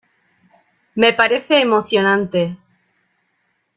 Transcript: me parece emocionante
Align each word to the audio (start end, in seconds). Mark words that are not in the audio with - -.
me 0.95 1.13
parece 1.13 1.61
emocionante 1.61 2.57